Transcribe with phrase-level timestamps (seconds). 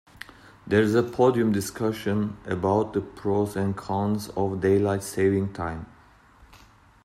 [0.65, 5.85] There's a podium discussion about the pros and cons of daylight saving time.